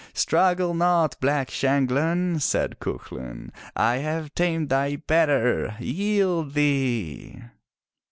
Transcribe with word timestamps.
"Struggle 0.15 0.73
not. 0.73 1.15
Black 1.21 1.49
Shanghlan,*' 1.51 2.39
said 2.41 2.79
Cuchulain. 2.79 3.51
"I 3.75 3.97
have 3.97 4.33
tamed 4.33 4.69
thy 4.69 4.95
better! 4.95 5.75
Yield 5.79 6.55
thee 6.55 7.39